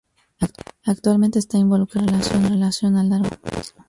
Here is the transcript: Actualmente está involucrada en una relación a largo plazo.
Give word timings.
Actualmente 0.83 1.37
está 1.37 1.59
involucrada 1.59 2.09
en 2.09 2.39
una 2.39 2.49
relación 2.49 2.95
a 2.97 3.03
largo 3.03 3.29
plazo. 3.39 3.75